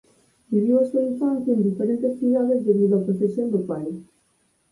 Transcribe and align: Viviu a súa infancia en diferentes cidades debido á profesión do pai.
Viviu 0.53 0.75
a 0.77 0.87
súa 0.89 1.07
infancia 1.11 1.51
en 1.55 1.61
diferentes 1.69 2.13
cidades 2.19 2.65
debido 2.69 2.93
á 2.99 3.03
profesión 3.07 3.47
do 3.53 3.59
pai. 3.69 3.87